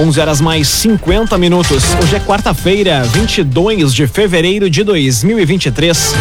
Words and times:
11 0.00 0.18
horas 0.18 0.40
mais 0.40 0.66
50 0.66 1.36
minutos. 1.36 1.84
Hoje 2.02 2.16
é 2.16 2.20
quarta-feira, 2.20 3.02
22 3.04 3.92
de 3.92 4.06
fevereiro 4.06 4.70
de 4.70 4.82
2023. 4.82 6.14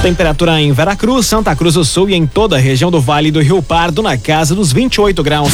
Temperatura 0.00 0.58
em 0.58 0.72
Veracruz, 0.72 1.26
Santa 1.26 1.54
Cruz 1.54 1.74
do 1.74 1.84
Sul 1.84 2.08
e 2.08 2.14
em 2.14 2.26
toda 2.26 2.56
a 2.56 2.58
região 2.58 2.90
do 2.90 2.98
Vale 2.98 3.30
do 3.30 3.42
Rio 3.42 3.62
Pardo 3.62 4.02
na 4.02 4.16
casa 4.16 4.54
dos 4.54 4.72
28 4.72 5.22
graus. 5.22 5.52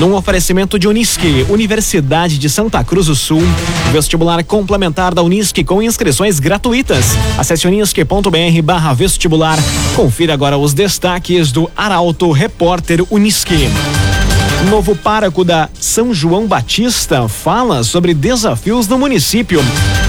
Num 0.00 0.12
oferecimento 0.16 0.76
de 0.76 0.88
Unisque, 0.88 1.46
Universidade 1.48 2.36
de 2.36 2.50
Santa 2.50 2.82
Cruz 2.82 3.06
do 3.06 3.14
Sul. 3.14 3.42
Vestibular 3.92 4.42
complementar 4.42 5.14
da 5.14 5.22
Unisque 5.22 5.62
com 5.62 5.80
inscrições 5.80 6.40
gratuitas. 6.40 7.04
Acesse 7.38 7.64
unisque.br 7.64 8.62
barra 8.64 8.92
vestibular. 8.92 9.58
Confira 9.94 10.34
agora 10.34 10.58
os 10.58 10.74
destaques 10.74 11.52
do 11.52 11.70
Arauto 11.76 12.32
Repórter 12.32 13.04
Unisque. 13.08 13.68
Novo 14.68 14.94
pároco 14.94 15.42
da 15.42 15.70
São 15.80 16.12
João 16.12 16.46
Batista 16.46 17.26
fala 17.28 17.82
sobre 17.82 18.12
desafios 18.12 18.86
no 18.86 18.98
município. 18.98 19.64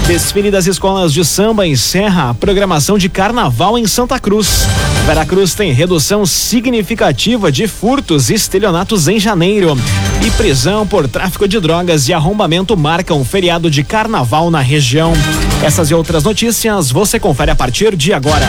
Desfile 0.06 0.50
das 0.50 0.66
escolas 0.66 1.12
de 1.12 1.24
samba 1.24 1.66
encerra 1.66 2.30
a 2.30 2.34
programação 2.34 2.98
de 2.98 3.08
carnaval 3.08 3.78
em 3.78 3.86
Santa 3.86 4.18
Cruz. 4.18 4.66
Veracruz 5.06 5.54
tem 5.54 5.72
redução 5.72 6.26
significativa 6.26 7.50
de 7.50 7.66
furtos 7.66 8.28
e 8.28 8.34
estelionatos 8.34 9.08
em 9.08 9.18
janeiro. 9.18 9.76
E 10.24 10.30
prisão 10.32 10.86
por 10.86 11.08
tráfico 11.08 11.48
de 11.48 11.58
drogas 11.58 12.06
e 12.08 12.12
arrombamento 12.12 12.76
marcam 12.76 13.20
um 13.20 13.24
feriado 13.24 13.70
de 13.70 13.82
carnaval 13.82 14.50
na 14.50 14.60
região. 14.60 15.12
Essas 15.64 15.90
e 15.90 15.94
outras 15.94 16.24
notícias 16.24 16.90
você 16.90 17.18
confere 17.18 17.50
a 17.50 17.56
partir 17.56 17.96
de 17.96 18.12
agora. 18.12 18.48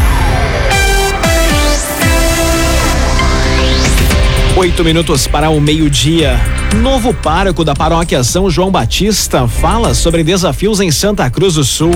Oito 4.61 4.83
minutos 4.83 5.25
para 5.25 5.49
o 5.49 5.59
meio-dia. 5.59 6.39
Novo 6.83 7.15
pároco 7.15 7.65
da 7.65 7.73
paróquia 7.73 8.23
São 8.23 8.47
João 8.47 8.69
Batista 8.69 9.47
fala 9.47 9.95
sobre 9.95 10.23
desafios 10.23 10.79
em 10.79 10.91
Santa 10.91 11.27
Cruz 11.31 11.55
do 11.55 11.63
Sul. 11.63 11.91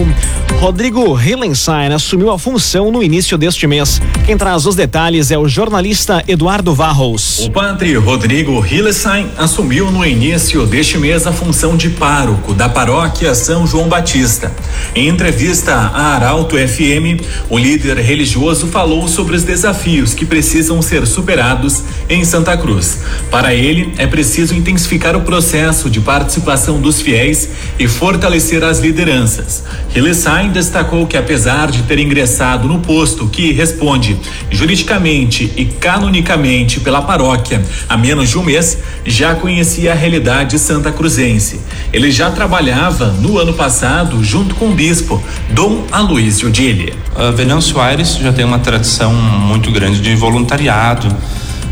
Rodrigo 0.60 1.16
Hillenstein 1.16 1.94
assumiu 1.94 2.32
a 2.32 2.40
função 2.40 2.92
no 2.92 3.04
início 3.04 3.38
deste 3.38 3.68
mês. 3.68 4.02
Quem 4.26 4.36
traz 4.36 4.66
os 4.66 4.76
detalhes 4.76 5.30
é 5.30 5.38
o 5.38 5.48
jornalista 5.48 6.24
Eduardo 6.28 6.74
Varros. 6.74 7.46
O 7.46 7.52
padre 7.52 7.96
Rodrigo 7.98 8.66
Hillenstein 8.66 9.30
assumiu 9.38 9.92
no 9.92 10.04
início 10.04 10.66
deste 10.66 10.98
mês 10.98 11.28
a 11.28 11.32
função 11.32 11.78
de 11.78 11.90
pároco 11.90 12.54
da 12.54 12.68
paróquia 12.68 13.36
São 13.36 13.68
João 13.68 13.88
Batista. 13.88 14.52
Em 14.96 15.08
entrevista 15.08 15.74
à 15.76 16.16
Arauto 16.16 16.56
FM, 16.56 17.22
o 17.48 17.60
líder 17.60 17.98
religioso 17.98 18.68
falou 18.68 19.08
sobre 19.08 19.36
os 19.36 19.44
desafios 19.44 20.16
que 20.16 20.26
precisam 20.26 20.82
ser 20.82 21.06
superados 21.06 21.84
em 22.10 22.26
Santa 22.26 22.55
Cruz. 22.58 23.00
Para 23.30 23.54
ele, 23.54 23.94
é 23.98 24.08
preciso 24.08 24.56
intensificar 24.56 25.16
o 25.16 25.22
processo 25.22 25.90
de 25.90 26.00
participação 26.00 26.80
dos 26.80 27.02
fiéis 27.02 27.50
e 27.80 27.88
fortalecer 27.88 28.64
as 28.64 28.80
lideranças. 28.80 29.64
Hillesheim 29.96 30.52
destacou 30.52 31.06
que, 31.08 31.18
apesar 31.18 31.72
de 31.72 31.84
ter 31.84 32.00
ingressado 32.00 32.68
no 32.68 32.80
posto 32.80 33.28
que 33.28 33.52
responde 33.52 34.18
juridicamente 34.50 35.52
e 35.56 35.66
canonicamente 35.66 36.80
pela 36.80 37.02
paróquia 37.02 37.62
há 37.88 37.98
menos 37.98 38.30
de 38.30 38.38
um 38.38 38.44
mês, 38.44 38.78
já 39.06 39.36
conhecia 39.36 39.92
a 39.92 39.96
realidade 39.96 40.58
santa 40.60 40.92
cruzense. 40.92 41.60
Ele 41.94 42.12
já 42.12 42.32
trabalhava 42.32 43.08
no 43.08 43.38
ano 43.38 43.54
passado 43.54 44.24
junto 44.24 44.56
com 44.56 44.70
o 44.70 44.76
bispo 44.76 45.22
Dom 45.50 45.86
Aloysio 45.92 46.50
Dille. 46.50 46.94
Uh, 47.16 47.32
Venâncio 47.32 47.80
Aires 47.80 48.18
já 48.18 48.34
tem 48.34 48.44
uma 48.44 48.60
tradição 48.60 49.14
muito 49.14 49.72
grande 49.72 50.02
de 50.02 50.16
voluntariado 50.16 51.16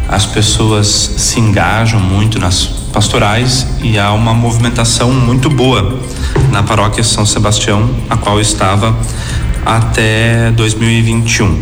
as 0.08 0.26
pessoas 0.26 0.88
se 0.88 1.40
engajam 1.40 2.00
muito 2.00 2.40
nas 2.40 2.66
pastorais 2.94 3.66
e 3.82 3.98
há 3.98 4.12
uma 4.12 4.34
movimentação 4.34 5.12
muito 5.12 5.50
boa 5.50 6.00
na 6.52 6.62
paróquia 6.62 7.04
São 7.04 7.26
Sebastião, 7.26 7.90
a 8.10 8.16
qual 8.16 8.40
estava 8.40 8.96
até 9.66 10.52
2021. 10.52 11.62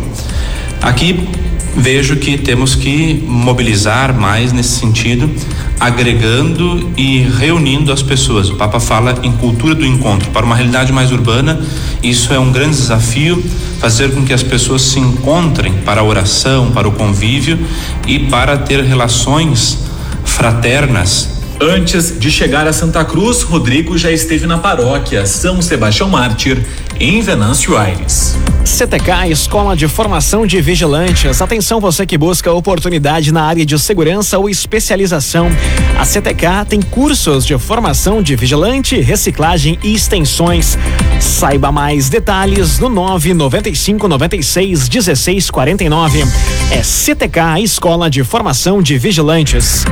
Aqui 0.82 1.28
vejo 1.76 2.16
que 2.16 2.36
temos 2.36 2.74
que 2.74 3.24
mobilizar 3.26 4.12
mais 4.12 4.52
nesse 4.52 4.78
sentido, 4.78 5.30
agregando 5.78 6.90
e 6.96 7.20
reunindo 7.20 7.92
as 7.92 8.02
pessoas. 8.02 8.48
O 8.50 8.56
Papa 8.56 8.78
fala 8.78 9.18
em 9.22 9.32
cultura 9.32 9.74
do 9.74 9.84
encontro. 9.84 10.30
Para 10.30 10.44
uma 10.46 10.54
realidade 10.54 10.92
mais 10.92 11.10
urbana, 11.10 11.60
isso 12.02 12.32
é 12.32 12.38
um 12.38 12.52
grande 12.52 12.76
desafio, 12.76 13.42
fazer 13.80 14.12
com 14.12 14.24
que 14.24 14.32
as 14.32 14.42
pessoas 14.42 14.82
se 14.82 14.98
encontrem 14.98 15.72
para 15.84 16.00
a 16.00 16.04
oração, 16.04 16.70
para 16.70 16.88
o 16.88 16.92
convívio 16.92 17.58
e 18.06 18.18
para 18.20 18.56
ter 18.56 18.82
relações 18.82 19.78
fraternas 20.24 21.32
Antes 21.64 22.18
de 22.18 22.28
chegar 22.28 22.66
a 22.66 22.72
Santa 22.72 23.04
Cruz, 23.04 23.42
Rodrigo 23.42 23.96
já 23.96 24.10
esteve 24.10 24.48
na 24.48 24.58
paróquia 24.58 25.24
São 25.24 25.62
Sebastião 25.62 26.08
Mártir, 26.08 26.60
em 26.98 27.20
Venâncio 27.20 27.76
Aires. 27.76 28.36
CTK, 28.64 29.28
Escola 29.30 29.76
de 29.76 29.88
Formação 29.88 30.46
de 30.46 30.60
Vigilantes. 30.60 31.42
Atenção 31.42 31.80
você 31.80 32.06
que 32.06 32.16
busca 32.16 32.52
oportunidade 32.52 33.32
na 33.32 33.42
área 33.42 33.66
de 33.66 33.76
segurança 33.78 34.38
ou 34.38 34.48
especialização. 34.48 35.50
A 35.98 36.04
CTK 36.04 36.64
tem 36.68 36.80
cursos 36.80 37.44
de 37.44 37.58
formação 37.58 38.22
de 38.22 38.36
vigilante, 38.36 39.00
reciclagem 39.00 39.78
e 39.82 39.92
extensões. 39.92 40.78
Saiba 41.20 41.72
mais 41.72 42.08
detalhes 42.08 42.78
no 42.78 42.88
995 42.88 44.06
96 44.06 44.88
16 44.88 45.50
49. 45.50 46.24
É 46.70 46.82
CTK, 46.82 47.62
Escola 47.62 48.08
de 48.08 48.22
Formação 48.22 48.80
de 48.80 48.96
Vigilantes. 48.96 49.84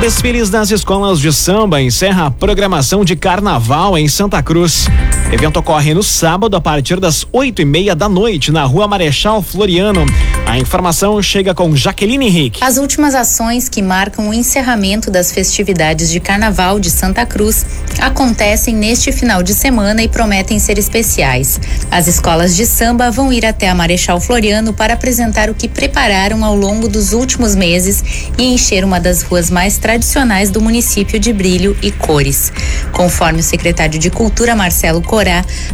Desfiles 0.00 0.48
das 0.48 0.70
escolas 0.70 1.18
de 1.18 1.32
samba 1.32 1.82
encerra 1.82 2.26
a 2.26 2.30
programação 2.30 3.04
de 3.04 3.16
carnaval 3.16 3.98
em 3.98 4.06
Santa 4.08 4.40
Cruz. 4.42 4.86
O 5.30 5.34
evento 5.34 5.58
ocorre 5.58 5.92
no 5.92 6.02
sábado 6.02 6.56
a 6.56 6.60
partir 6.60 6.98
das 6.98 7.26
oito 7.30 7.60
e 7.60 7.64
meia 7.66 7.94
da 7.94 8.08
noite 8.08 8.50
na 8.50 8.64
Rua 8.64 8.88
Marechal 8.88 9.42
Floriano. 9.42 10.06
A 10.46 10.56
informação 10.56 11.20
chega 11.20 11.54
com 11.54 11.76
Jaqueline 11.76 12.26
Henrique. 12.26 12.64
As 12.64 12.78
últimas 12.78 13.14
ações 13.14 13.68
que 13.68 13.82
marcam 13.82 14.30
o 14.30 14.32
encerramento 14.32 15.10
das 15.10 15.30
festividades 15.30 16.08
de 16.08 16.18
Carnaval 16.18 16.80
de 16.80 16.90
Santa 16.90 17.26
Cruz 17.26 17.66
acontecem 18.00 18.74
neste 18.74 19.12
final 19.12 19.42
de 19.42 19.52
semana 19.52 20.02
e 20.02 20.08
prometem 20.08 20.58
ser 20.58 20.78
especiais. 20.78 21.60
As 21.90 22.06
escolas 22.06 22.56
de 22.56 22.64
samba 22.64 23.10
vão 23.10 23.30
ir 23.30 23.44
até 23.44 23.68
a 23.68 23.74
Marechal 23.74 24.22
Floriano 24.22 24.72
para 24.72 24.94
apresentar 24.94 25.50
o 25.50 25.54
que 25.54 25.68
prepararam 25.68 26.42
ao 26.42 26.56
longo 26.56 26.88
dos 26.88 27.12
últimos 27.12 27.54
meses 27.54 28.32
e 28.38 28.44
encher 28.44 28.82
uma 28.82 28.98
das 28.98 29.20
ruas 29.20 29.50
mais 29.50 29.76
tradicionais 29.76 30.50
do 30.50 30.62
município 30.62 31.20
de 31.20 31.34
brilho 31.34 31.76
e 31.82 31.90
cores. 31.90 32.50
Conforme 32.92 33.40
o 33.40 33.44
secretário 33.44 33.98
de 33.98 34.08
Cultura 34.08 34.56
Marcelo 34.56 35.02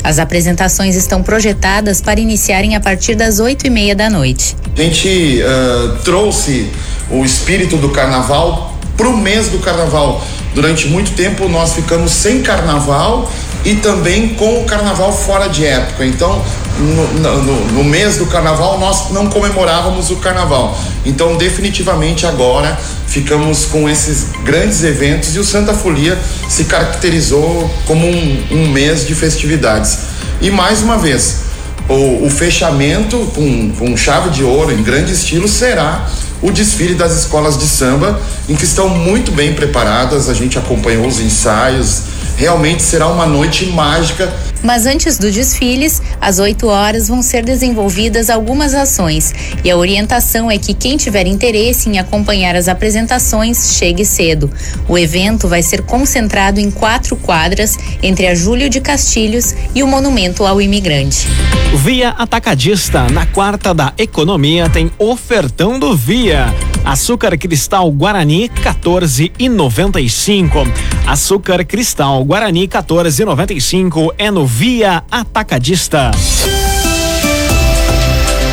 As 0.03 0.19
apresentações 0.19 0.94
estão 0.97 1.22
projetadas 1.22 2.00
para 2.00 2.21
iniciarem 2.21 2.77
a 2.77 2.81
partir 2.81 3.15
das 3.15 3.38
oito 3.38 3.66
e 3.66 3.71
meia 3.71 3.94
da 3.94 4.09
noite. 4.09 4.56
A 4.77 4.82
gente 4.82 5.41
uh, 5.43 5.97
trouxe 6.03 6.71
o 7.10 7.25
espírito 7.25 7.77
do 7.77 7.91
carnaval 7.91 8.75
para 8.97 9.09
o 9.09 9.16
mês 9.16 9.49
do 9.49 9.59
carnaval. 9.59 10.25
Durante 10.55 10.87
muito 10.87 11.12
tempo 11.12 11.49
nós 11.49 11.75
ficamos 11.75 12.12
sem 12.12 12.43
carnaval 12.43 13.31
e 13.65 13.75
também 13.77 14.28
com 14.34 14.60
o 14.60 14.65
carnaval 14.65 15.12
fora 15.12 15.49
de 15.49 15.64
época. 15.64 16.05
Então, 16.05 16.43
no, 16.79 17.14
no, 17.14 17.64
no, 17.73 17.85
mês 17.85 18.19
do 18.19 18.26
carnaval, 18.26 18.79
nós 18.79 19.11
não 19.11 19.29
comemorávamos 19.29 20.11
o 20.11 20.17
carnaval. 20.17 20.76
Então, 21.05 21.37
definitivamente 21.37 22.26
agora 22.26 22.79
ficamos 23.14 23.64
com 23.66 23.88
esses 23.88 24.26
grandes 24.43 24.82
eventos 24.82 25.37
e 25.37 25.38
o 25.38 25.44
Santa 25.44 25.72
Folia 25.72 26.19
se 26.49 26.64
caracterizou 26.64 27.72
como 27.87 28.05
um, 28.05 28.46
um 28.50 28.69
mês 28.70 29.06
de 29.06 29.14
festividades. 29.14 29.99
E 30.40 30.50
mais 30.50 30.82
uma 30.82 30.99
vez, 30.99 31.43
o, 31.88 32.26
o 32.26 32.28
fechamento 32.28 33.16
com, 33.32 33.70
com 33.70 33.96
chave 33.96 34.31
de 34.31 34.43
ouro 34.43 34.72
em 34.72 34.82
grande 34.82 35.12
estilo 35.12 35.46
será 35.46 36.11
o 36.43 36.50
desfile 36.50 36.96
das 36.96 37.16
escolas 37.16 37.56
de 37.56 37.66
samba, 37.66 38.20
em 38.49 38.56
que 38.56 38.64
estão 38.64 38.88
muito 38.88 39.31
bem 39.31 39.55
preparadas. 39.55 40.28
A 40.28 40.34
gente 40.34 40.58
acompanhou 40.58 41.06
os 41.06 41.20
ensaios 41.20 42.14
realmente 42.37 42.82
será 42.82 43.08
uma 43.08 43.26
noite 43.26 43.67
mágica. 43.67 44.32
Mas 44.64 44.87
antes 44.87 45.19
do 45.19 45.31
desfiles, 45.31 46.00
às 46.19 46.38
8 46.38 46.66
horas 46.66 47.06
vão 47.06 47.20
ser 47.20 47.44
desenvolvidas 47.44 48.31
algumas 48.31 48.75
ações 48.75 49.34
e 49.62 49.70
a 49.70 49.76
orientação 49.76 50.50
é 50.50 50.56
que 50.56 50.72
quem 50.72 50.96
tiver 50.96 51.26
interesse 51.26 51.90
em 51.90 51.99
acompanhar 51.99 52.56
as 52.56 52.66
apresentações 52.66 53.76
chegue 53.78 54.06
cedo. 54.06 54.50
O 54.88 54.96
evento 54.96 55.46
vai 55.46 55.62
ser 55.62 55.82
concentrado 55.82 56.58
em 56.58 56.70
quatro 56.70 57.14
quadras 57.14 57.78
entre 58.02 58.26
a 58.26 58.34
Júlio 58.34 58.70
de 58.70 58.81
Castilhos 58.81 59.55
e 59.75 59.82
o 59.82 59.87
Monumento 59.87 60.46
ao 60.46 60.62
Imigrante. 60.62 61.28
Via 61.76 62.10
Atacadista, 62.10 63.06
na 63.10 63.26
quarta 63.26 63.75
da 63.75 63.93
economia, 63.99 64.70
tem 64.70 64.90
ofertão 64.99 65.78
do 65.78 65.94
Via. 65.94 66.46
Açúcar 66.84 67.36
cristal 67.38 67.90
Guarani 67.90 68.48
14,95. 68.48 70.66
Açúcar 71.06 71.64
cristal 71.64 72.22
Guarani 72.25 72.69
14,95 72.69 74.12
é 74.19 74.31
no 74.31 74.46
Via 74.46 75.02
Atacadista. 75.10 76.10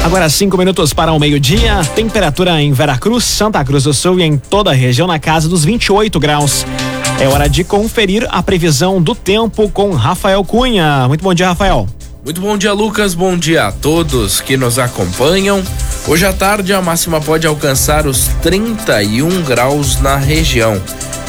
Agora 0.04 0.30
cinco 0.30 0.58
minutos 0.58 0.94
para 0.94 1.12
o 1.12 1.20
meio-dia. 1.20 1.82
Temperatura 1.94 2.62
em 2.62 2.74
Veracruz, 2.74 3.24
Santa 3.24 3.64
Cruz 3.64 3.84
do 3.84 3.94
Sul 3.94 4.20
e 4.20 4.24
em 4.24 4.38
toda 4.38 4.72
a 4.72 4.74
região 4.74 5.08
na 5.08 5.20
casa 5.20 5.48
dos 5.48 5.64
28 5.64 6.20
graus. 6.20 6.66
É 7.20 7.28
hora 7.28 7.48
de 7.48 7.64
conferir 7.64 8.28
a 8.32 8.42
previsão 8.42 9.02
do 9.02 9.14
tempo 9.14 9.70
com 9.70 9.92
Rafael 9.92 10.44
Cunha. 10.44 11.08
Muito 11.08 11.24
bom 11.24 11.34
dia, 11.34 11.50
Rafael. 11.50 11.88
Muito 12.24 12.42
bom 12.42 12.58
dia, 12.58 12.74
Lucas. 12.74 13.14
Bom 13.14 13.38
dia 13.38 13.68
a 13.68 13.72
todos 13.72 14.42
que 14.42 14.58
nos 14.58 14.80
acompanham. 14.80 15.64
Hoje 16.08 16.26
à 16.26 16.34
tarde 16.34 16.74
a 16.74 16.82
máxima 16.82 17.22
pode 17.22 17.46
alcançar 17.46 18.08
os 18.08 18.28
31 18.42 19.44
graus 19.44 20.02
na 20.02 20.16
região. 20.16 20.82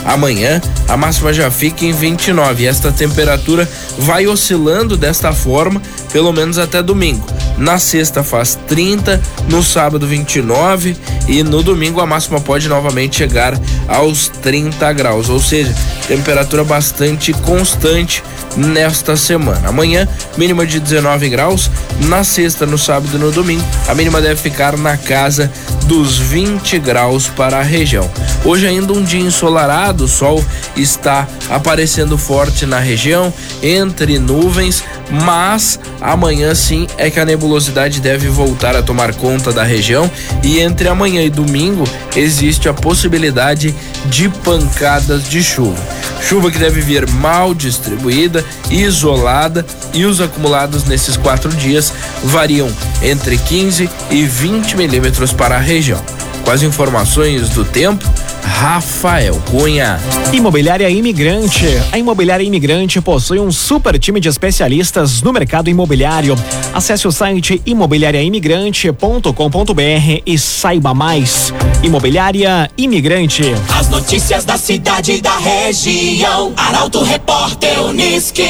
Amanhã 0.05 0.61
a 0.89 0.97
máxima 0.97 1.33
já 1.33 1.51
fica 1.51 1.85
em 1.85 1.93
29 1.93 2.65
e 2.65 2.67
esta 2.67 2.91
temperatura 2.91 3.69
vai 3.99 4.27
oscilando 4.27 4.97
desta 4.97 5.33
forma 5.33 5.81
pelo 6.11 6.33
menos 6.33 6.59
até 6.59 6.83
domingo. 6.83 7.25
Na 7.59 7.79
sexta 7.79 8.25
faz 8.25 8.59
30, 8.67 9.21
no 9.49 9.63
sábado 9.63 10.07
29 10.07 10.97
e 11.29 11.43
no 11.43 11.63
domingo 11.63 12.01
a 12.01 12.07
máxima 12.07 12.41
pode 12.41 12.69
novamente 12.69 13.17
chegar 13.17 13.59
aos 13.87 14.29
30 14.29 14.93
graus, 14.95 15.29
ou 15.29 15.39
seja, 15.39 15.73
temperatura 16.09 16.65
bastante 16.65 17.33
constante 17.35 18.25
nesta 18.57 19.17
semana. 19.17 19.69
Amanhã, 19.69 20.09
mínima 20.37 20.67
de 20.67 20.81
19 20.81 21.29
graus, 21.29 21.71
na 22.07 22.25
sexta, 22.25 22.67
no 22.67 22.79
sábado 22.79 23.17
e 23.17 23.19
no 23.19 23.31
domingo, 23.31 23.65
a 23.89 23.95
mínima 23.95 24.21
deve 24.21 24.41
ficar 24.41 24.77
na 24.77 24.97
casa 24.97 25.51
dos 25.87 26.19
20 26.19 26.79
graus 26.79 27.29
para 27.29 27.59
a 27.59 27.63
região. 27.63 28.11
Hoje 28.45 28.67
ainda 28.67 28.93
um 28.93 29.03
dia 29.03 29.21
ensolarado, 29.21 30.05
o 30.05 30.09
sol 30.09 30.45
está 30.77 31.27
aparecendo 31.51 32.17
forte 32.19 32.67
na 32.67 32.79
região, 32.79 33.33
entre 33.63 34.19
nuvens, 34.19 34.83
mas 35.11 35.79
amanhã 36.01 36.55
sim 36.55 36.87
é 36.97 37.11
que 37.11 37.21
a 37.21 37.25
nebulosidade 37.25 38.01
deve 38.01 38.29
voltar 38.29 38.75
a 38.75 38.83
tomar 38.83 39.15
conta 39.15 39.53
da 39.53 39.63
região 39.63 40.11
e 40.43 40.61
entre 40.61 40.89
amanhã 40.89 41.23
e 41.23 41.31
domingo 41.31 41.85
existe 42.17 42.69
a 42.69 42.75
possibilidade 42.75 43.75
de 44.07 44.29
pancadas 44.29 45.29
de 45.29 45.43
chuva. 45.43 45.81
Chuva 46.29 46.51
que 46.51 46.59
deve 46.59 46.81
vir 46.81 47.09
mal 47.09 47.55
distribuída, 47.55 48.45
isolada 48.71 49.65
e 49.93 50.05
os 50.05 50.21
acumulados 50.21 50.85
nesses 50.85 51.17
quatro 51.17 51.51
dias 51.51 51.93
variam 52.25 52.71
entre 53.03 53.37
15 53.37 53.89
e 54.11 54.25
20 54.25 54.77
milímetros 54.77 55.33
para 55.33 55.57
a 55.57 55.61
região. 55.61 56.01
Com 56.45 56.51
as 56.51 56.63
informações 56.63 57.51
do 57.51 57.65
tempo, 57.65 58.05
Rafael 58.43 59.41
Cunha. 59.51 60.01
Imobiliária 60.33 60.91
Imigrante. 60.91 61.67
A 61.93 61.99
Imobiliária 61.99 62.45
Imigrante 62.45 63.01
possui 63.01 63.39
um 63.39 63.53
super 63.53 63.97
time 63.99 64.21
de 64.21 64.29
especialistas 64.29 65.23
no 65.23 65.33
mercado 65.33 65.71
imobiliário. 65.71 66.37
Acesse 66.75 67.07
o 67.07 67.13
site 67.13 67.63
imobiliariaimigrante.com.br 67.65 70.23
e 70.27 70.39
saiba 70.39 70.93
mais. 70.93 71.55
Imobiliária 71.83 72.71
Imigrante. 72.79 73.43
As 73.77 73.89
notícias 73.89 74.45
da 74.45 74.57
cidade 74.57 75.13
e 75.13 75.21
da 75.21 75.37
região. 75.37 76.53
Arauto 76.57 77.03
Repórter 77.03 77.83
Uniski. 77.83 78.47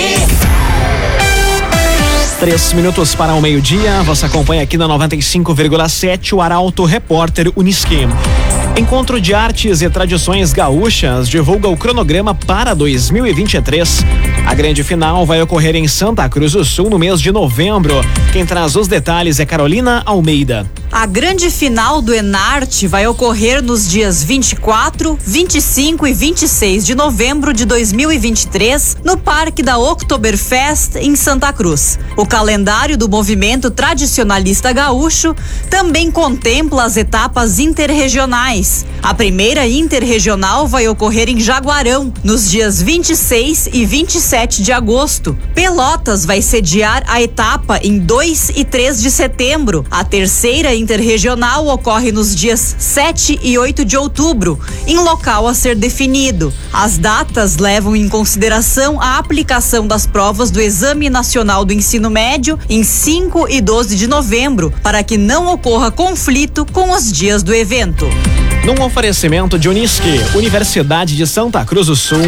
Três 2.38 2.73
minutos 2.75 3.14
para 3.14 3.34
o 3.34 3.40
meio-dia. 3.40 4.02
Você 4.02 4.26
acompanha 4.26 4.62
aqui 4.62 4.76
na 4.76 4.87
95,7 4.87 6.34
o 6.34 6.43
Arauto 6.43 6.84
Repórter 6.84 7.50
Uniski. 7.56 8.06
Encontro 8.75 9.21
de 9.21 9.35
Artes 9.35 9.83
e 9.83 9.91
Tradições 9.91 10.55
Gaúchas 10.55 11.29
divulga 11.29 11.69
o 11.69 11.77
cronograma 11.77 12.35
para 12.35 12.73
2023. 12.73 14.03
A 14.47 14.55
grande 14.55 14.83
final 14.83 15.27
vai 15.27 15.43
ocorrer 15.43 15.77
em 15.77 15.87
Santa 15.87 16.27
Cruz 16.27 16.53
do 16.53 16.65
Sul 16.65 16.89
no 16.89 16.99
mês 16.99 17.21
de 17.21 17.31
novembro. 17.31 18.01
Quem 18.33 18.47
traz 18.47 18.75
os 18.75 18.89
detalhes 18.89 19.39
é 19.39 19.45
Carolina 19.45 20.03
Almeida. 20.07 20.67
A 20.91 21.07
grande 21.07 21.51
final 21.51 22.03
do 22.03 22.13
Enarte 22.15 22.87
vai 22.87 23.07
ocorrer 23.07 23.63
nos 23.63 23.89
dias 23.89 24.23
24, 24.23 25.19
25 25.25 26.07
e 26.07 26.13
26 26.13 26.85
de 26.85 26.95
novembro 26.95 27.55
de 27.55 27.65
2023 27.65 28.99
no 29.03 29.17
Parque 29.17 29.63
da 29.63 29.79
Oktoberfest 29.79 30.97
em 30.97 31.17
Santa 31.17 31.51
Cruz. 31.51 31.99
O 32.15 32.27
calendário 32.27 32.99
do 32.99 33.09
movimento 33.09 33.71
tradicionalista 33.71 34.71
gaúcho 34.71 35.35
também 35.71 36.11
contempla 36.11 36.85
as 36.85 36.99
etapas 36.99 37.59
interregionais. 37.59 38.62
A 39.03 39.12
primeira 39.12 39.67
interregional 39.67 40.67
vai 40.69 40.87
ocorrer 40.87 41.29
em 41.29 41.41
Jaguarão 41.41 42.12
nos 42.23 42.49
dias 42.49 42.81
26 42.81 43.69
e 43.73 43.85
27 43.85 44.62
de 44.62 44.70
agosto. 44.70 45.37
Pelotas 45.55 46.25
vai 46.25 46.41
sediar 46.41 47.03
a 47.09 47.20
etapa 47.20 47.81
em 47.82 47.99
2 47.99 48.53
e 48.55 48.64
3 48.64 49.03
de 49.03 49.11
setembro. 49.11 49.85
A 49.91 50.05
terceira 50.05 50.75
interregional 50.75 51.67
ocorre 51.67 52.12
nos 52.12 52.35
dias 52.35 52.76
7 52.79 53.41
e 53.43 53.59
8 53.59 53.85
de 53.85 53.97
outubro, 53.97 54.59
em 54.87 54.99
local 54.99 55.49
a 55.49 55.55
ser 55.55 55.75
definido. 55.75 56.53
As 56.73 56.97
datas 56.97 57.56
levam 57.56 57.97
em 57.97 58.09
consideração 58.09 59.00
a 59.00 59.19
aplicação 59.19 59.87
das 59.87 60.06
provas 60.06 60.50
do 60.50 60.61
Exame 60.61 61.11
Nacional 61.11 61.64
do 61.64 61.73
Ensino 61.73 62.09
Médio 62.09 62.59
em 62.69 62.85
5 62.85 63.49
e 63.49 63.61
12 63.61 63.97
de 63.97 64.06
novembro, 64.06 64.73
para 64.82 65.03
que 65.03 65.17
não 65.19 65.53
ocorra 65.53 65.91
conflito 65.91 66.64
com 66.73 66.93
os 66.93 67.11
dias 67.11 67.43
do 67.43 67.53
evento. 67.53 68.06
Num 68.64 68.81
oferecimento 68.85 69.59
de 69.59 69.69
Unisque, 69.69 70.20
Universidade 70.37 71.17
de 71.17 71.26
Santa 71.26 71.64
Cruz 71.64 71.88
do 71.88 71.97
Sul, 71.97 72.23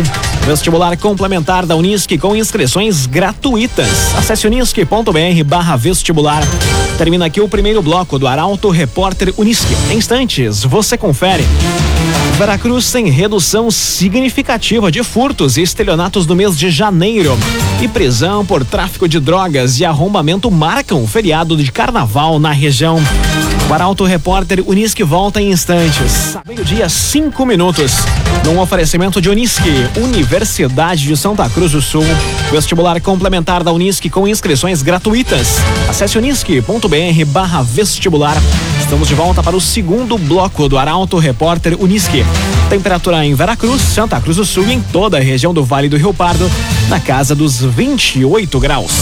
vestibular 0.45 0.97
complementar 0.97 1.65
da 1.65 1.77
Unisque 1.77 2.19
com 2.19 2.35
inscrições 2.35 3.07
gratuitas. 3.07 4.13
Acesse 4.17 4.45
unisque.br 4.45 5.45
barra 5.47 5.77
vestibular. 5.77 6.43
Termina 6.99 7.27
aqui 7.27 7.41
o 7.41 7.49
primeiro 7.49 7.81
bloco 7.81 8.19
do 8.19 8.27
Arauto 8.27 8.69
Repórter 8.69 9.33
Unisque. 9.37 9.77
Em 9.93 9.99
instantes, 9.99 10.65
você 10.65 10.99
confere. 10.99 11.45
Veracruz 12.37 12.91
tem 12.91 13.09
redução 13.11 13.71
significativa 13.71 14.91
de 14.91 15.05
furtos 15.05 15.57
e 15.57 15.63
estelionatos 15.63 16.27
no 16.27 16.35
mês 16.35 16.59
de 16.59 16.69
janeiro. 16.69 17.39
E 17.81 17.87
prisão 17.87 18.45
por 18.45 18.65
tráfico 18.65 19.09
de 19.09 19.21
drogas 19.21 19.79
e 19.79 19.85
arrombamento 19.85 20.51
marcam 20.51 21.01
o 21.01 21.07
feriado 21.07 21.57
de 21.57 21.71
carnaval 21.71 22.41
na 22.41 22.51
região. 22.51 23.01
Arauto 23.75 24.05
Repórter 24.05 24.63
Unisque 24.65 25.03
volta 25.03 25.43
em 25.43 25.51
instantes. 25.51 26.39
Meio-dia, 26.47 26.89
cinco 26.89 27.45
minutos. 27.45 27.95
Num 28.45 28.61
oferecimento 28.61 29.21
de 29.21 29.29
Unisque, 29.29 29.69
Universidade 29.97 31.03
de 31.03 31.17
Santa 31.17 31.51
Cruz 31.51 31.73
do 31.73 31.83
Sul. 31.83 32.05
Vestibular 32.53 33.01
complementar 33.01 33.65
da 33.65 33.73
Unisque 33.73 34.09
com 34.09 34.29
inscrições 34.29 34.81
gratuitas. 34.81 35.57
Acesse 35.89 36.17
unisque.br 36.17 37.25
barra 37.27 37.63
vestibular. 37.63 38.37
Estamos 38.79 39.09
de 39.09 39.15
volta 39.17 39.43
para 39.43 39.57
o 39.57 39.61
segundo 39.61 40.17
bloco 40.19 40.69
do 40.69 40.79
Arauto 40.79 41.19
Repórter 41.19 41.77
Unisque. 41.77 42.25
Temperatura 42.71 43.27
em 43.27 43.35
Veracruz, 43.35 43.83
Santa 43.83 44.21
Cruz 44.21 44.37
do 44.37 44.45
Sul 44.45 44.69
e 44.69 44.75
em 44.75 44.81
toda 44.81 45.17
a 45.17 45.21
região 45.21 45.53
do 45.53 45.65
Vale 45.65 45.89
do 45.89 45.97
Rio 45.97 46.15
Pardo, 46.15 46.49
na 46.89 47.01
casa 47.01 47.35
dos 47.35 47.61
28 47.61 48.61
graus. 48.61 48.93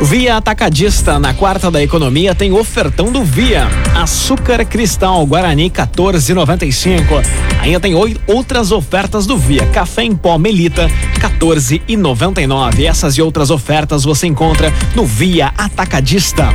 Via 0.00 0.36
Atacadista, 0.36 1.18
na 1.18 1.34
quarta 1.34 1.72
da 1.72 1.82
economia, 1.82 2.32
tem 2.32 2.52
ofertão 2.52 3.10
do 3.10 3.24
Via. 3.24 3.66
Açúcar 3.96 4.64
cristal 4.64 5.26
Guarani 5.26 5.68
14,95. 5.68 7.24
Ainda 7.60 7.80
tem 7.80 7.94
outras 8.26 8.70
ofertas 8.70 9.26
do 9.26 9.36
Via. 9.36 9.66
Café 9.66 10.04
em 10.04 10.14
pó 10.14 10.38
Melita 10.38 10.88
14,99. 11.18 12.84
Essas 12.84 13.14
e 13.14 13.22
outras 13.22 13.50
ofertas 13.50 14.04
você 14.04 14.28
encontra 14.28 14.72
no 14.94 15.04
Via 15.04 15.52
Atacadista. 15.58 16.46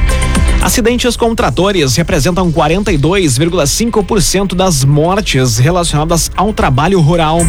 Acidentes 0.63 1.15
com 1.17 1.36
tratores 1.36 1.98
representam 1.98 2.50
42,5% 2.50 4.55
das 4.55 4.86
mortes 4.86 5.58
relacionadas 5.58 6.32
ao 6.38 6.53
trabalho 6.53 7.01
rural. 7.01 7.39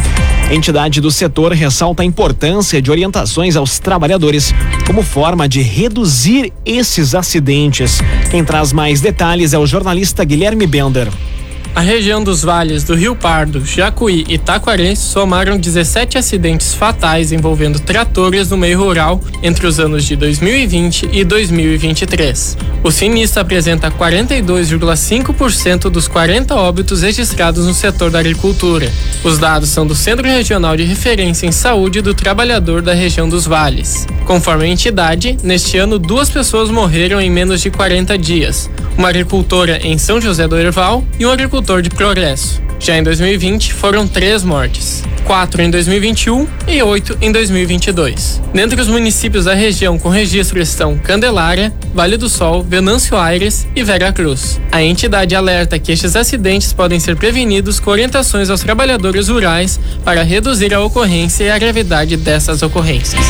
Entidade 0.51 1.01
do 1.01 1.13
setor 1.13 1.53
ressalta 1.53 2.03
a 2.03 2.05
importância 2.05 2.83
de 2.83 2.91
orientações 2.91 3.55
aos 3.55 3.79
trabalhadores 3.79 4.53
como 4.85 5.05
forma 5.05 5.49
de 5.49 5.63
reduzir 5.63 6.53
esses 6.67 7.15
acidentes. 7.15 8.01
Quem 8.33 8.45
traz 8.45 8.73
mais 8.73 9.01
detalhes 9.01 9.53
é 9.53 9.59
o 9.61 9.67
jornalista 9.67 10.25
Guilherme 10.25 10.67
Bender. 10.67 11.09
A 11.75 11.81
região 11.81 12.23
dos 12.23 12.43
vales 12.43 12.85
do 12.85 12.95
Rio 12.95 13.17
Pardo, 13.17 13.67
Jacuí 13.67 14.25
e 14.29 14.39
Taquarense 14.39 15.03
somaram 15.03 15.59
17 15.59 16.17
acidentes 16.17 16.73
fatais 16.73 17.33
envolvendo 17.33 17.81
tratores 17.81 18.49
no 18.49 18.57
meio 18.57 18.79
rural 18.79 19.21
entre 19.43 19.67
os 19.67 19.81
anos 19.81 20.05
de 20.05 20.15
2020 20.15 21.11
e 21.13 21.25
2023. 21.25 22.57
O 22.85 22.93
sinistro 22.93 23.41
apresenta 23.41 23.91
42,5% 23.91 25.91
dos 25.91 26.07
40 26.07 26.55
óbitos 26.55 27.03
registrados 27.03 27.67
no 27.67 27.75
setor 27.75 28.09
da 28.09 28.21
agricultura. 28.21 28.89
Os 29.25 29.39
dados 29.39 29.71
são 29.71 29.85
do 29.85 29.97
Centro 29.97 30.29
Regional 30.29 30.77
de 30.77 30.85
Referência 30.85 31.45
em 31.45 31.53
Saúde 31.53 32.01
do 32.01 32.15
Trabalhador 32.15 32.83
da 32.83 32.95
região 32.95 33.29
dos 33.29 33.47
vales. 33.47 34.07
Conforme 34.27 34.67
a 34.67 34.69
entidade, 34.69 35.37
neste 35.43 35.77
ano 35.77 35.99
duas 35.99 36.31
pessoas 36.31 36.71
morreram 36.71 37.21
em 37.21 37.31
menos 37.31 37.61
de 37.61 37.71
40 37.71 38.17
dias, 38.17 38.71
uma 38.97 39.09
agricultora 39.09 39.81
em 39.83 39.99
São 39.99 40.21
José 40.21 40.47
do 40.47 40.57
Herval 40.57 41.05
e 41.19 41.27
um 41.27 41.31
agricultor 41.31 41.64
de 41.65 41.89
Progresso. 41.89 42.63
Já 42.79 42.99
em 42.99 43.03
2020, 43.03 43.73
foram 43.73 44.07
três 44.07 44.43
mortes. 44.45 45.03
quatro 45.25 45.63
em 45.63 45.71
2021 45.71 46.47
e 46.69 46.83
oito 46.83 47.17
em 47.19 47.33
2022. 47.33 48.43
Dentre 48.53 48.79
os 48.79 48.89
municípios 48.89 49.47
da 49.47 49.55
região 49.55 49.99
com 49.99 50.11
registro 50.11 50.61
estão 50.61 50.99
Candelária, 50.99 51.73
Vale 51.95 52.19
do 52.19 52.29
Sol, 52.29 52.63
Venâncio 52.63 53.17
Aires 53.17 53.67
e 53.75 53.83
Vera 53.83 54.13
Cruz. 54.13 54.61
A 54.71 54.83
entidade 54.83 55.35
alerta 55.35 55.79
que 55.79 55.93
estes 55.93 56.15
acidentes 56.15 56.75
podem 56.75 57.01
ser 57.01 57.17
prevenidos 57.17 57.81
com 57.81 57.91
orientações 57.91 58.51
aos 58.51 58.61
trabalhadores 58.61 59.29
rurais 59.29 59.81
para 60.05 60.23
reduzir 60.23 60.75
a 60.75 60.81
ocorrência 60.83 61.45
e 61.45 61.51
a 61.51 61.59
gravidade 61.59 62.19
dessas 62.19 62.61
ocorrências. 62.61 63.25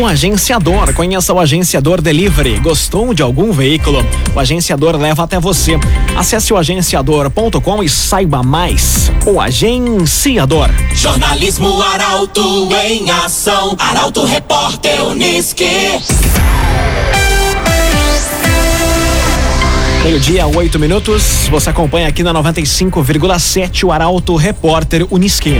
O 0.00 0.06
agenciador, 0.06 0.94
conheça 0.94 1.32
o 1.32 1.40
agenciador 1.40 2.00
Delivery. 2.00 2.60
Gostou 2.60 3.12
de 3.12 3.22
algum 3.22 3.50
veículo? 3.50 4.06
O 4.36 4.38
agenciador 4.38 4.96
leva 4.96 5.24
até 5.24 5.40
você. 5.40 5.76
Acesse 6.16 6.52
o 6.52 6.56
agenciador.com 6.56 7.82
e 7.82 7.88
saiba 7.88 8.40
mais. 8.40 8.99
O 9.26 9.40
agenciador. 9.40 10.68
Jornalismo 10.94 11.80
Arauto 11.82 12.68
em 12.84 13.10
ação. 13.10 13.76
Arauto 13.78 14.24
Repórter 14.24 15.04
Uniski. 15.04 16.00
Meio-dia, 20.02 20.46
oito 20.46 20.78
minutos. 20.78 21.46
Você 21.50 21.70
acompanha 21.70 22.08
aqui 22.08 22.22
na 22.22 22.32
95,7 22.32 23.84
o 23.84 23.92
Arauto 23.92 24.34
Repórter 24.34 25.06
Uniski. 25.10 25.56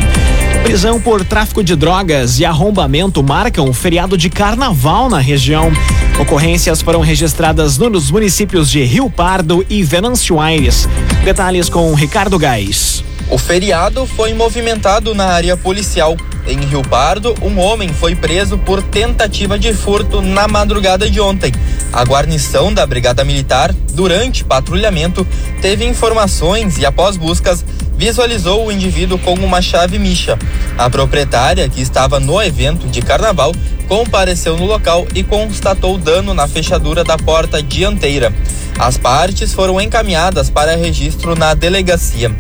Prisão 0.64 1.00
por 1.00 1.24
tráfico 1.24 1.62
de 1.62 1.76
drogas 1.76 2.38
e 2.40 2.44
arrombamento 2.44 3.22
marcam 3.22 3.68
o 3.68 3.72
feriado 3.72 4.16
de 4.16 4.30
carnaval 4.30 5.08
na 5.08 5.18
região. 5.18 5.70
Ocorrências 6.18 6.80
foram 6.80 7.00
registradas 7.00 7.76
nos 7.76 8.10
municípios 8.10 8.70
de 8.70 8.82
Rio 8.82 9.10
Pardo 9.10 9.64
e 9.68 9.82
Venâncio 9.82 10.40
Aires. 10.40 10.88
Detalhes 11.24 11.68
com 11.68 11.94
Ricardo 11.94 12.38
Gás. 12.38 13.04
O 13.30 13.38
feriado 13.38 14.06
foi 14.06 14.34
movimentado 14.34 15.14
na 15.14 15.26
área 15.26 15.56
policial. 15.56 16.16
Em 16.48 16.58
Rio 16.58 16.82
Pardo, 16.82 17.32
um 17.42 17.60
homem 17.60 17.88
foi 17.90 18.16
preso 18.16 18.58
por 18.58 18.82
tentativa 18.82 19.56
de 19.56 19.72
furto 19.72 20.20
na 20.20 20.48
madrugada 20.48 21.08
de 21.08 21.20
ontem. 21.20 21.52
A 21.92 22.02
guarnição 22.04 22.74
da 22.74 22.84
Brigada 22.84 23.24
Militar, 23.24 23.72
durante 23.92 24.42
patrulhamento, 24.42 25.24
teve 25.62 25.84
informações 25.84 26.76
e, 26.76 26.84
após 26.84 27.16
buscas, 27.16 27.64
visualizou 27.96 28.66
o 28.66 28.72
indivíduo 28.72 29.16
com 29.16 29.34
uma 29.34 29.62
chave 29.62 29.96
micha. 29.96 30.36
A 30.76 30.90
proprietária, 30.90 31.68
que 31.68 31.80
estava 31.80 32.18
no 32.18 32.42
evento 32.42 32.88
de 32.88 33.00
carnaval, 33.00 33.54
compareceu 33.90 34.56
no 34.56 34.66
local 34.66 35.04
e 35.16 35.24
constatou 35.24 35.98
dano 35.98 36.32
na 36.32 36.46
fechadura 36.46 37.02
da 37.02 37.18
porta 37.18 37.60
dianteira. 37.60 38.32
As 38.78 38.96
partes 38.96 39.52
foram 39.52 39.80
encaminhadas 39.80 40.48
para 40.48 40.76
registro 40.76 41.34
na 41.34 41.54
delegacia. 41.54 42.32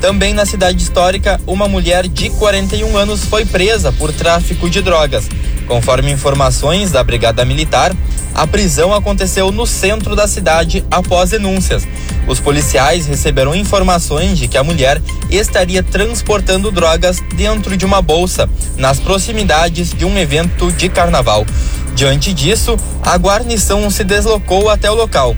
Também 0.00 0.34
na 0.34 0.44
cidade 0.44 0.82
histórica, 0.82 1.40
uma 1.46 1.68
mulher 1.68 2.08
de 2.08 2.28
41 2.30 2.96
anos 2.96 3.24
foi 3.24 3.44
presa 3.44 3.92
por 3.92 4.12
tráfico 4.12 4.68
de 4.68 4.82
drogas. 4.82 5.28
Conforme 5.68 6.10
informações 6.10 6.90
da 6.90 7.04
Brigada 7.04 7.44
Militar, 7.44 7.94
a 8.34 8.46
prisão 8.46 8.92
aconteceu 8.92 9.50
no 9.50 9.66
centro 9.66 10.14
da 10.14 10.28
cidade 10.28 10.84
após 10.90 11.30
denúncias. 11.30 11.88
Os 12.28 12.38
policiais 12.38 13.06
receberam 13.06 13.54
informações 13.54 14.38
de 14.38 14.46
que 14.46 14.58
a 14.58 14.62
mulher 14.62 15.00
estaria 15.30 15.82
transportando 15.82 16.70
drogas 16.70 17.18
dentro 17.34 17.76
de 17.76 17.86
uma 17.86 18.02
bolsa 18.02 18.48
nas 18.76 19.00
proximidades 19.00 19.94
de 19.94 20.04
um 20.04 20.18
evento 20.18 20.70
de 20.72 20.88
carnaval. 20.96 21.44
Diante 21.94 22.32
disso, 22.32 22.74
a 23.02 23.18
guarnição 23.18 23.90
se 23.90 24.02
deslocou 24.02 24.70
até 24.70 24.90
o 24.90 24.94
local. 24.94 25.36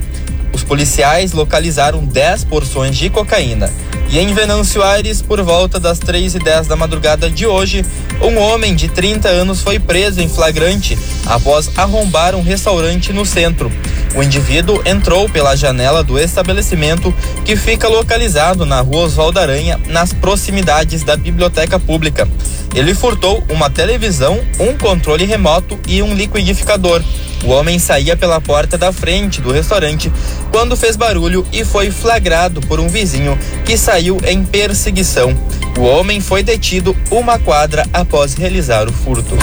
Os 0.53 0.63
policiais 0.63 1.33
localizaram 1.33 2.05
10 2.05 2.45
porções 2.45 2.97
de 2.97 3.11
cocaína. 3.11 3.69
E 4.09 4.21
em 4.21 4.33
Venâncio 4.33 4.85
Aires, 4.85 5.21
por 5.21 5.43
volta 5.43 5.81
das 5.81 5.99
3 5.99 6.37
e 6.37 6.39
10 6.39 6.69
da 6.69 6.77
madrugada 6.77 7.29
de 7.29 7.45
hoje, 7.45 7.85
um 8.21 8.39
homem 8.39 8.75
de 8.75 8.89
30 8.89 9.29
anos 9.29 9.63
foi 9.63 9.79
preso 9.79 10.21
em 10.21 10.29
flagrante 10.29 10.99
após 11.27 11.71
arrombar 11.77 12.35
um 12.35 12.43
restaurante 12.43 13.13
no 13.13 13.25
centro. 13.25 13.71
O 14.15 14.23
indivíduo 14.23 14.83
entrou 14.85 15.29
pela 15.29 15.55
janela 15.55 16.03
do 16.03 16.19
estabelecimento, 16.19 17.15
que 17.45 17.55
fica 17.57 17.89
localizado 17.89 18.65
na 18.65 18.81
rua 18.81 19.03
Oswaldo 19.03 19.39
Aranha, 19.39 19.79
nas 19.87 20.13
proximidades 20.13 21.05
da 21.05 21.17
biblioteca 21.17 21.79
pública. 21.79 22.29
Ele 22.75 22.95
furtou 22.95 23.45
uma 23.49 23.71
televisão, 23.71 24.41
um 24.59 24.77
controle 24.77 25.25
remoto 25.25 25.79
e 25.87 26.03
um 26.03 26.15
liquidificador. 26.15 27.03
O 27.45 27.51
homem 27.51 27.79
saía 27.79 28.17
pela 28.17 28.41
porta 28.41 28.77
da 28.77 28.93
frente 28.93 29.41
do 29.41 29.53
restaurante 29.53 30.13
quando 30.51 30.77
fez 30.77 30.97
barulho 30.97 31.47
e 31.53 31.65
foi 31.65 31.91
flagrado 31.91 32.61
por 32.63 32.81
um 32.81 32.89
vizinho 32.89 33.39
que 33.65 33.77
saiu 33.77 34.19
em 34.27 34.45
perseguição. 34.45 35.37
O 35.77 35.83
homem 35.83 36.21
foi 36.21 36.43
detido 36.43 36.97
uma 37.11 37.39
quadra 37.39 37.87
após 37.93 38.35
realizar 38.35 38.89
o 38.89 38.93
furto. 38.93 39.37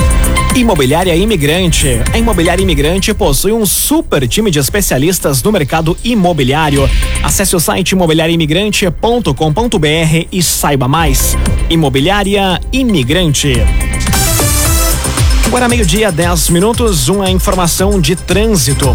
Imobiliária 0.56 1.16
Imigrante. 1.16 2.02
A 2.14 2.18
Imobiliária 2.18 2.64
Imigrante 2.64 3.14
possui 3.14 3.52
um 3.52 3.66
super 3.66 4.26
time 4.28 4.50
de 4.50 4.60
especialistas 4.60 5.44
no 5.44 5.52
mercado 5.52 5.98
imobiliário. 6.04 6.90
Acesse 7.22 7.56
o 7.56 7.60
site 7.60 7.92
imobiliariaimigrante.com.br 7.92 10.28
e 10.32 10.42
saiba 10.42 10.88
mais. 10.88 11.38
Imobiliária 11.70 12.60
Imigrante. 12.72 13.54
Agora 15.46 15.70
meio-dia, 15.70 16.12
10 16.12 16.50
minutos, 16.50 17.08
uma 17.08 17.30
informação 17.30 18.02
de 18.02 18.16
trânsito. 18.16 18.94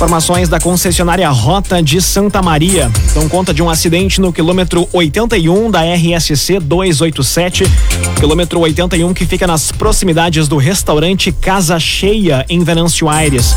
Informações 0.00 0.48
da 0.48 0.58
concessionária 0.58 1.28
Rota 1.28 1.82
de 1.82 2.00
Santa 2.00 2.40
Maria. 2.40 2.90
Dão 3.12 3.28
conta 3.28 3.52
de 3.52 3.62
um 3.62 3.68
acidente 3.68 4.18
no 4.18 4.32
quilômetro 4.32 4.88
81 4.94 5.70
da 5.70 5.82
RSC 5.82 6.58
287. 6.58 7.64
Quilômetro 8.18 8.60
81 8.60 9.12
que 9.12 9.26
fica 9.26 9.46
nas 9.46 9.70
proximidades 9.70 10.48
do 10.48 10.56
restaurante 10.56 11.30
Casa 11.30 11.78
Cheia, 11.78 12.46
em 12.48 12.64
Venâncio 12.64 13.10
Aires 13.10 13.54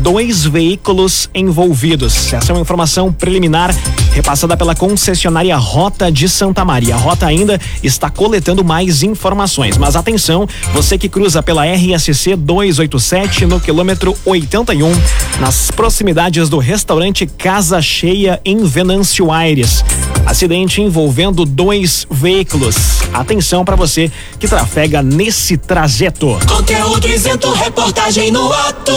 dois 0.00 0.46
veículos 0.46 1.28
envolvidos. 1.34 2.32
Essa 2.32 2.52
é 2.52 2.54
uma 2.54 2.62
informação 2.62 3.12
preliminar 3.12 3.74
repassada 4.20 4.54
pela 4.54 4.74
concessionária 4.74 5.56
Rota 5.56 6.12
de 6.12 6.28
Santa 6.28 6.62
Maria. 6.62 6.94
A 6.94 6.98
Rota 6.98 7.24
ainda 7.24 7.58
está 7.82 8.10
coletando 8.10 8.62
mais 8.62 9.02
informações, 9.02 9.78
mas 9.78 9.96
atenção, 9.96 10.46
você 10.74 10.98
que 10.98 11.08
cruza 11.08 11.42
pela 11.42 11.64
RSC 11.64 12.36
287 12.36 13.46
no 13.46 13.58
quilômetro 13.58 14.14
81, 14.26 14.92
nas 15.40 15.70
proximidades 15.70 16.50
do 16.50 16.58
restaurante 16.58 17.26
Casa 17.26 17.80
Cheia 17.80 18.38
em 18.44 18.62
Venâncio 18.62 19.32
Aires. 19.32 19.82
Acidente 20.26 20.82
envolvendo 20.82 21.46
dois 21.46 22.06
veículos. 22.10 22.76
Atenção 23.14 23.64
para 23.64 23.74
você 23.74 24.12
que 24.38 24.46
trafega 24.46 25.02
nesse 25.02 25.56
trajeto. 25.56 26.38
Conteúdo 26.46 27.08
isento, 27.08 27.50
reportagem 27.52 28.30
no 28.30 28.52
ato. 28.52 28.92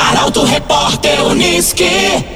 Arauto 0.00 0.44
Repórter 0.44 1.24
Uniski. 1.26 2.34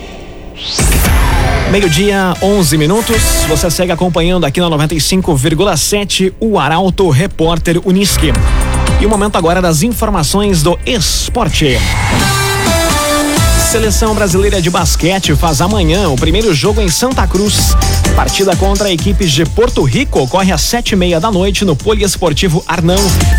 Meio-dia, 1.70 2.34
11 2.40 2.78
minutos. 2.78 3.44
Você 3.46 3.70
segue 3.70 3.92
acompanhando 3.92 4.46
aqui 4.46 4.58
na 4.58 4.70
95,7 4.70 6.32
o 6.40 6.58
Arauto 6.58 7.10
Repórter 7.10 7.78
Uniski. 7.84 8.32
E 9.00 9.04
o 9.04 9.08
momento 9.08 9.36
agora 9.36 9.60
das 9.60 9.82
informações 9.82 10.62
do 10.62 10.78
esporte. 10.86 11.78
Seleção 13.70 14.14
brasileira 14.14 14.62
de 14.62 14.70
basquete 14.70 15.36
faz 15.36 15.60
amanhã 15.60 16.08
o 16.08 16.16
primeiro 16.16 16.54
jogo 16.54 16.80
em 16.80 16.88
Santa 16.88 17.26
Cruz. 17.26 17.76
Partida 18.14 18.54
contra 18.56 18.88
a 18.88 18.92
equipe 18.92 19.26
de 19.26 19.44
Porto 19.44 19.82
Rico 19.82 20.20
ocorre 20.20 20.52
às 20.52 20.60
sete 20.62 20.92
e 20.92 20.96
meia 20.96 21.20
da 21.20 21.30
noite 21.30 21.64
no 21.64 21.76
Poliesportivo 21.76 22.64
Arnão. 22.66 22.98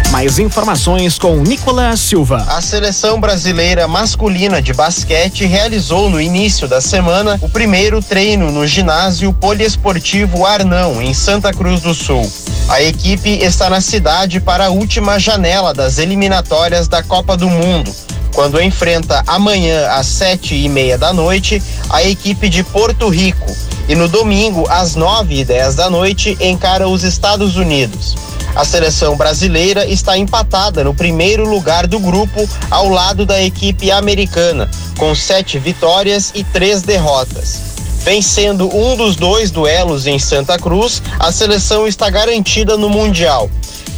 Mais 0.09 0.39
informações 0.39 1.17
com 1.19 1.37
Nicolas 1.37 1.99
Silva. 1.99 2.45
A 2.49 2.61
seleção 2.61 3.19
brasileira 3.19 3.87
masculina 3.87 4.61
de 4.61 4.73
basquete 4.73 5.45
realizou 5.45 6.09
no 6.09 6.19
início 6.19 6.67
da 6.67 6.81
semana 6.81 7.37
o 7.41 7.49
primeiro 7.49 8.01
treino 8.01 8.51
no 8.51 8.65
ginásio 8.65 9.33
Poliesportivo 9.33 10.45
Arnão, 10.45 11.01
em 11.01 11.13
Santa 11.13 11.53
Cruz 11.53 11.81
do 11.81 11.93
Sul. 11.93 12.29
A 12.69 12.81
equipe 12.81 13.29
está 13.29 13.69
na 13.69 13.81
cidade 13.81 14.39
para 14.39 14.67
a 14.67 14.69
última 14.69 15.19
janela 15.19 15.73
das 15.73 15.97
eliminatórias 15.97 16.87
da 16.87 17.03
Copa 17.03 17.35
do 17.35 17.49
Mundo 17.49 17.93
quando 18.33 18.61
enfrenta 18.61 19.23
amanhã 19.27 19.89
às 19.89 20.05
sete 20.05 20.55
e 20.55 20.69
meia 20.69 20.97
da 20.97 21.11
noite 21.11 21.61
a 21.89 22.03
equipe 22.03 22.47
de 22.47 22.63
Porto 22.63 23.09
Rico 23.09 23.53
e 23.89 23.95
no 23.95 24.07
domingo 24.07 24.65
às 24.69 24.95
nove 24.95 25.39
e 25.39 25.43
dez 25.43 25.75
da 25.75 25.89
noite 25.89 26.37
encara 26.39 26.87
os 26.87 27.03
Estados 27.03 27.57
Unidos. 27.57 28.15
A 28.55 28.63
seleção 28.63 29.17
brasileira 29.17 29.85
está 29.85 30.17
empatada 30.17 30.83
no 30.83 30.93
primeiro 30.93 31.45
lugar 31.45 31.87
do 31.87 31.99
grupo 31.99 32.47
ao 32.71 32.87
lado 32.87 33.25
da 33.25 33.41
equipe 33.41 33.91
americana, 33.91 34.69
com 34.97 35.13
sete 35.13 35.59
vitórias 35.59 36.31
e 36.33 36.43
três 36.43 36.81
derrotas. 36.81 37.61
Vencendo 38.05 38.73
um 38.73 38.95
dos 38.95 39.17
dois 39.17 39.51
duelos 39.51 40.07
em 40.07 40.17
Santa 40.17 40.57
Cruz, 40.57 41.01
a 41.19 41.31
seleção 41.31 41.87
está 41.87 42.09
garantida 42.09 42.77
no 42.77 42.89
Mundial 42.89 43.49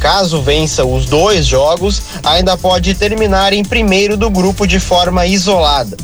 Caso 0.02 0.42
vença 0.42 0.84
os 0.84 1.06
dois 1.06 1.46
jogos, 1.46 2.02
ainda 2.24 2.56
pode 2.56 2.92
terminar 2.92 3.52
em 3.52 3.64
primeiro 3.64 4.16
do 4.16 4.28
grupo 4.28 4.66
de 4.66 4.80
forma 4.80 5.24
isolada. 5.26 5.96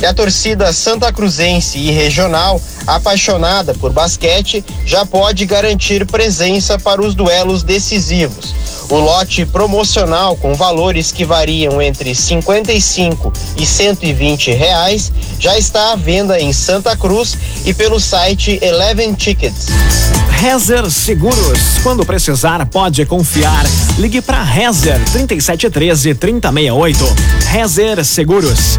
E 0.00 0.04
a 0.04 0.12
torcida 0.12 0.72
santa 0.72 1.12
cruzense 1.12 1.78
e 1.78 1.90
regional, 1.90 2.60
apaixonada 2.86 3.74
por 3.74 3.92
basquete, 3.92 4.64
já 4.84 5.06
pode 5.06 5.46
garantir 5.46 6.06
presença 6.06 6.78
para 6.78 7.00
os 7.00 7.14
duelos 7.14 7.62
decisivos. 7.62 8.54
O 8.88 8.96
lote 8.96 9.44
promocional 9.44 10.36
com 10.36 10.54
valores 10.54 11.10
que 11.10 11.24
variam 11.24 11.82
entre 11.82 12.14
55 12.14 13.32
e 13.56 13.66
120 13.66 14.52
reais 14.52 15.10
já 15.40 15.58
está 15.58 15.92
à 15.92 15.96
venda 15.96 16.38
em 16.38 16.52
Santa 16.52 16.96
Cruz 16.96 17.36
e 17.64 17.74
pelo 17.74 17.98
site 17.98 18.58
Eleven 18.62 19.14
Tickets. 19.14 19.66
Rezer 20.30 20.88
Seguros. 20.90 21.58
Quando 21.82 22.04
precisar, 22.04 22.64
pode 22.66 23.04
confiar. 23.06 23.64
Ligue 23.98 24.20
para 24.20 24.42
Rezer 24.42 25.00
3713 25.10 26.14
3068. 26.14 27.16
Rezer 27.50 28.04
Seguros. 28.04 28.78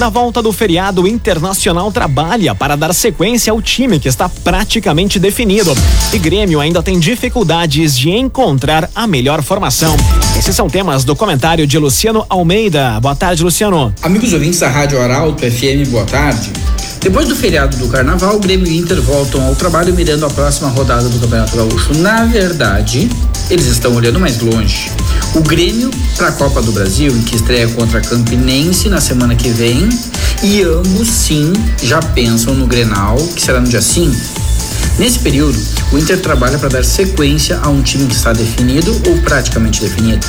Na 0.00 0.08
volta 0.08 0.40
do 0.40 0.50
feriado, 0.50 1.02
o 1.02 1.06
Internacional 1.06 1.92
trabalha 1.92 2.54
para 2.54 2.74
dar 2.74 2.94
sequência 2.94 3.52
ao 3.52 3.60
time 3.60 4.00
que 4.00 4.08
está 4.08 4.30
praticamente 4.30 5.18
definido. 5.18 5.74
E 6.10 6.18
Grêmio 6.18 6.58
ainda 6.58 6.82
tem 6.82 6.98
dificuldades 6.98 7.98
de 7.98 8.08
encontrar 8.08 8.88
a 8.94 9.06
melhor 9.06 9.42
formação. 9.42 9.94
Esses 10.38 10.56
são 10.56 10.70
temas 10.70 11.04
do 11.04 11.14
comentário 11.14 11.66
de 11.66 11.78
Luciano 11.78 12.24
Almeida. 12.30 12.98
Boa 12.98 13.14
tarde, 13.14 13.44
Luciano. 13.44 13.94
Amigos 14.00 14.32
ouvintes 14.32 14.60
da 14.60 14.70
Rádio 14.70 14.98
Arauto 15.02 15.42
FM, 15.42 15.86
boa 15.90 16.06
tarde. 16.06 16.50
Depois 17.02 17.28
do 17.28 17.36
feriado 17.36 17.76
do 17.76 17.86
Carnaval, 17.88 18.36
o 18.36 18.40
Grêmio 18.40 18.66
e 18.66 18.78
Inter 18.78 19.02
voltam 19.02 19.46
ao 19.46 19.54
trabalho 19.54 19.92
mirando 19.92 20.24
a 20.24 20.30
próxima 20.30 20.70
rodada 20.70 21.10
do 21.10 21.20
Campeonato 21.20 21.54
Gaúcho. 21.54 21.92
Na 21.98 22.24
verdade, 22.24 23.06
eles 23.50 23.66
estão 23.66 23.94
olhando 23.94 24.18
mais 24.18 24.40
longe. 24.40 24.90
O 25.32 25.42
Grêmio 25.42 25.90
para 26.16 26.28
a 26.28 26.32
Copa 26.32 26.60
do 26.60 26.72
Brasil, 26.72 27.12
que 27.24 27.36
estreia 27.36 27.68
contra 27.68 28.00
Campinense 28.00 28.88
na 28.88 29.00
semana 29.00 29.36
que 29.36 29.48
vem, 29.48 29.88
e 30.42 30.62
ambos 30.62 31.08
sim 31.08 31.52
já 31.80 32.02
pensam 32.02 32.52
no 32.54 32.66
Grenal, 32.66 33.16
que 33.16 33.40
será 33.40 33.60
no 33.60 33.68
dia 33.68 33.80
5. 33.80 34.12
Nesse 34.98 35.20
período, 35.20 35.56
o 35.92 35.98
Inter 35.98 36.20
trabalha 36.20 36.58
para 36.58 36.68
dar 36.68 36.84
sequência 36.84 37.60
a 37.62 37.68
um 37.68 37.80
time 37.80 38.08
que 38.08 38.14
está 38.14 38.32
definido 38.32 38.90
ou 39.06 39.18
praticamente 39.18 39.80
definido. 39.80 40.26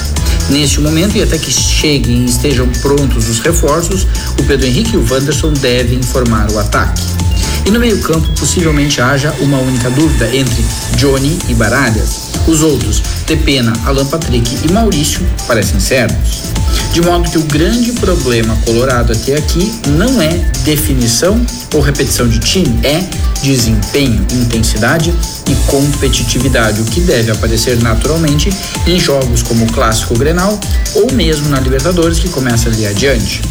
Neste 0.49 0.79
momento, 0.79 1.17
e 1.17 1.23
até 1.23 1.39
que 1.39 1.51
cheguem 1.51 2.25
e 2.25 2.29
estejam 2.29 2.67
prontos 2.81 3.27
os 3.27 3.39
reforços, 3.39 4.05
o 4.39 4.43
Pedro 4.43 4.67
Henrique 4.67 4.93
e 4.93 4.97
o 4.97 5.07
Wanderson 5.11 5.51
devem 5.53 6.01
formar 6.03 6.51
o 6.51 6.59
ataque. 6.59 7.01
E 7.65 7.71
no 7.71 7.79
meio-campo, 7.79 8.27
possivelmente 8.39 9.01
haja 9.01 9.33
uma 9.39 9.57
única 9.57 9.89
dúvida 9.89 10.27
entre 10.35 10.63
Johnny 10.95 11.39
e 11.49 11.55
Baralhas. 11.55 12.30
Os 12.47 12.61
outros, 12.61 13.01
Tepena, 13.25 13.73
Alan 13.85 14.05
Patrick 14.05 14.57
e 14.65 14.71
Maurício, 14.71 15.25
parecem 15.47 15.79
certos. 15.79 16.41
De 16.93 17.01
modo 17.01 17.29
que 17.29 17.37
o 17.37 17.43
grande 17.43 17.93
problema 17.93 18.57
colorado 18.65 19.13
até 19.13 19.35
aqui 19.35 19.71
não 19.87 20.21
é 20.21 20.29
definição 20.63 21.39
ou 21.73 21.79
repetição 21.79 22.27
de 22.27 22.39
time, 22.39 22.79
é 22.83 23.01
desempenho, 23.41 24.25
intensidade 24.33 25.13
e 25.47 25.55
competitividade, 25.67 26.81
o 26.81 26.85
que 26.85 26.99
deve 27.01 27.31
aparecer 27.31 27.81
naturalmente 27.81 28.49
em 28.85 28.99
jogos 28.99 29.41
como 29.41 29.65
o 29.65 29.71
Clássico 29.71 30.17
Grenal 30.17 30.59
ou 30.95 31.11
mesmo 31.13 31.49
na 31.49 31.59
Libertadores, 31.59 32.19
que 32.19 32.29
começa 32.29 32.67
ali 32.67 32.85
adiante. 32.85 33.41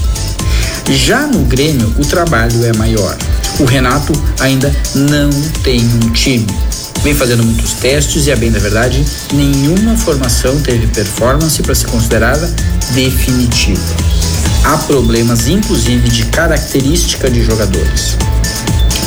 Já 0.90 1.26
no 1.26 1.44
Grêmio, 1.44 1.94
o 1.98 2.04
trabalho 2.04 2.64
é 2.64 2.76
maior. 2.76 3.16
O 3.58 3.64
Renato 3.64 4.12
ainda 4.40 4.74
não 4.94 5.30
tem 5.62 5.80
um 5.80 6.10
time. 6.12 6.46
Vem 7.02 7.14
fazendo 7.14 7.42
muitos 7.42 7.72
testes 7.72 8.26
e, 8.26 8.32
a 8.32 8.36
bem 8.36 8.50
da 8.50 8.58
verdade, 8.58 9.02
nenhuma 9.32 9.96
formação 9.96 10.60
teve 10.60 10.86
performance 10.88 11.62
para 11.62 11.74
ser 11.74 11.86
considerada 11.86 12.46
definitiva. 12.92 13.80
Há 14.64 14.76
problemas, 14.76 15.48
inclusive, 15.48 16.10
de 16.10 16.26
característica 16.26 17.30
de 17.30 17.42
jogadores. 17.42 18.18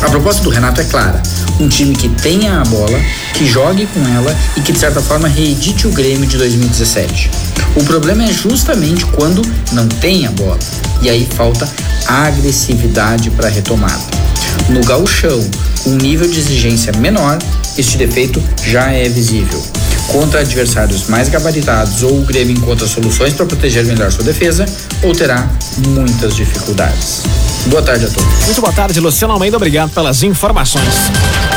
A 0.04 0.10
proposta 0.10 0.44
do 0.44 0.50
Renato 0.50 0.82
é 0.82 0.84
clara: 0.84 1.24
um 1.60 1.70
time 1.70 1.96
que 1.96 2.10
tenha 2.10 2.60
a 2.60 2.64
bola, 2.66 3.00
que 3.34 3.46
jogue 3.46 3.88
com 3.88 4.06
ela 4.06 4.36
e 4.58 4.62
que 4.62 4.74
de 4.74 4.78
certa 4.80 5.02
forma 5.02 5.30
reedite 5.30 5.88
o 5.88 5.92
Grêmio 5.92 6.28
de 6.28 6.38
2017. 6.38 7.32
O 7.76 7.84
problema 7.86 8.24
é 8.24 8.32
justamente 8.32 9.06
quando 9.06 9.42
não 9.72 9.88
tem 9.88 10.28
a 10.28 10.32
bola 10.32 10.60
e 11.02 11.10
aí 11.10 11.28
falta 11.36 11.68
agressividade 12.06 13.32
para 13.32 13.48
retomada. 13.48 14.04
No 14.70 14.82
gauchão, 14.82 15.44
um 15.86 15.96
nível 15.96 16.30
de 16.30 16.38
exigência 16.38 16.92
menor, 16.98 17.40
este 17.78 17.98
defeito 17.98 18.44
já 18.64 18.92
é 18.92 19.08
visível. 19.08 19.64
Contra 20.08 20.42
adversários 20.42 21.08
mais 21.08 21.30
gabaritados, 21.30 22.04
ou 22.04 22.20
o 22.20 22.22
Grêmio 22.22 22.56
encontra 22.56 22.88
soluções 22.88 23.34
para 23.34 23.46
proteger 23.46 23.86
melhor 23.86 24.12
sua 24.12 24.24
defesa, 24.24 24.66
ou 25.02 25.14
terá 25.14 25.50
muitas 25.88 26.36
dificuldades. 26.36 27.24
Boa 27.68 27.82
tarde 27.82 28.06
a 28.06 28.10
todos. 28.10 28.46
Muito 28.46 28.62
boa 28.62 28.74
tarde, 28.74 29.00
Luciano 29.00 29.34
Almeida. 29.34 29.56
Obrigado 29.56 29.92
pelas 29.92 30.22
informações. 30.22 30.94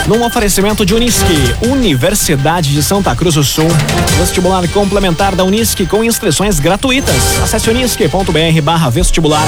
Num 0.07 0.25
oferecimento 0.25 0.87
de 0.87 0.95
Unisque, 0.95 1.35
Universidade 1.63 2.73
de 2.73 2.81
Santa 2.81 3.15
Cruz 3.17 3.35
do 3.35 3.43
Sul. 3.43 3.67
Vestibular 4.19 4.67
complementar 4.69 5.35
da 5.35 5.43
Unisque 5.43 5.85
com 5.85 6.05
inscrições 6.05 6.61
gratuitas. 6.61 7.43
Acesse 7.43 7.69
unisque.br 7.69 8.63
barra 8.63 8.89
vestibular. 8.89 9.47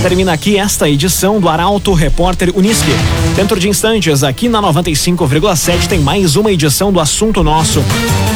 Termina 0.00 0.32
aqui 0.32 0.56
esta 0.56 0.88
edição 0.88 1.38
do 1.38 1.48
Arauto 1.48 1.92
Repórter 1.92 2.52
Unisque. 2.56 2.90
Dentro 3.36 3.60
de 3.60 3.68
instantes, 3.68 4.22
aqui 4.22 4.48
na 4.48 4.62
95,7 4.62 5.88
tem 5.88 6.00
mais 6.00 6.36
uma 6.36 6.50
edição 6.50 6.90
do 6.90 7.00
Assunto 7.00 7.42
Nosso. 7.42 7.84